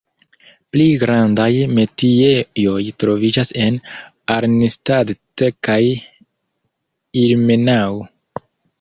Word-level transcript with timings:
Pli 0.75 0.85
grandaj 1.03 1.49
metiejoj 1.79 2.79
troviĝas 3.05 3.53
en 3.67 3.79
Arnstadt 4.39 5.47
kaj 5.71 5.81
Ilmenau. 7.29 8.05